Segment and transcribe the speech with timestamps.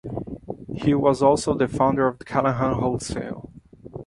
[0.73, 3.51] He was also the founder of Callahan Wholesale.